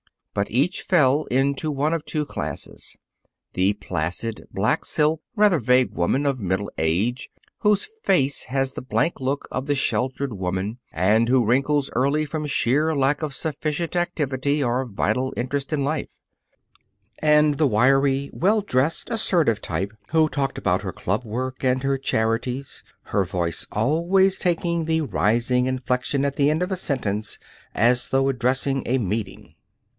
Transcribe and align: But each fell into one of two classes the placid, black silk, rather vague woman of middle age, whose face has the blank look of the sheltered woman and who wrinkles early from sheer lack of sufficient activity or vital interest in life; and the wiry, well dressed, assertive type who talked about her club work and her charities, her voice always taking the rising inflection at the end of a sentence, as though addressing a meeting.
But 0.33 0.49
each 0.49 0.81
fell 0.81 1.25
into 1.25 1.69
one 1.69 1.93
of 1.93 2.05
two 2.05 2.25
classes 2.25 2.95
the 3.53 3.73
placid, 3.73 4.47
black 4.49 4.83
silk, 4.85 5.21
rather 5.35 5.59
vague 5.59 5.93
woman 5.93 6.25
of 6.25 6.39
middle 6.39 6.71
age, 6.79 7.29
whose 7.59 7.83
face 7.85 8.45
has 8.45 8.73
the 8.73 8.81
blank 8.81 9.19
look 9.19 9.47
of 9.51 9.65
the 9.67 9.75
sheltered 9.75 10.33
woman 10.33 10.79
and 10.91 11.27
who 11.29 11.45
wrinkles 11.45 11.91
early 11.93 12.25
from 12.25 12.47
sheer 12.47 12.95
lack 12.95 13.21
of 13.21 13.35
sufficient 13.35 13.95
activity 13.95 14.63
or 14.63 14.85
vital 14.85 15.33
interest 15.37 15.71
in 15.73 15.83
life; 15.83 16.07
and 17.19 17.57
the 17.57 17.67
wiry, 17.67 18.31
well 18.33 18.61
dressed, 18.61 19.09
assertive 19.11 19.61
type 19.61 19.93
who 20.11 20.29
talked 20.29 20.57
about 20.57 20.81
her 20.81 20.93
club 20.93 21.25
work 21.25 21.63
and 21.63 21.83
her 21.83 21.97
charities, 21.97 22.83
her 23.03 23.25
voice 23.25 23.67
always 23.71 24.39
taking 24.39 24.85
the 24.85 25.01
rising 25.01 25.65
inflection 25.67 26.23
at 26.25 26.37
the 26.37 26.49
end 26.49 26.63
of 26.63 26.71
a 26.71 26.77
sentence, 26.77 27.37
as 27.75 28.09
though 28.09 28.29
addressing 28.29 28.81
a 28.87 28.97
meeting. 28.97 29.53